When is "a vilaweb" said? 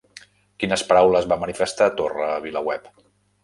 2.33-2.93